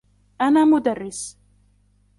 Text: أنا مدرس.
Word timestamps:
أنا 0.41 0.65
مدرس. 0.65 1.37